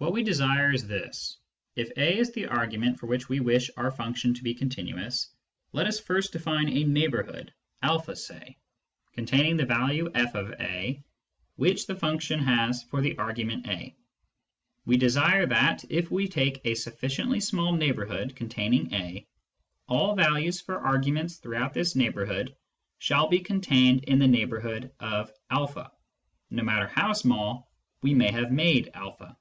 [0.00, 1.38] What we desire is this:
[1.74, 5.34] If a is the argument for which we wish our function to be continuous,
[5.72, 8.56] let us first define a neighbourhood (a say)
[9.14, 10.94] containing the value fa
[11.56, 13.96] which the function has for the argument a;
[14.86, 19.26] we desire that, if we take a sufficiently small neighbourhood containing a,
[19.88, 22.54] all values for arguments throughout this neighbourhood
[23.00, 25.28] shall be contained in the neighbourhood a,
[26.50, 29.36] no matter how small we may have made a.